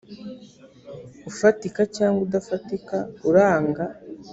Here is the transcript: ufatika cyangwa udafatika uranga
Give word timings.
ufatika 1.29 1.81
cyangwa 1.95 2.19
udafatika 2.25 2.95
uranga 3.29 3.83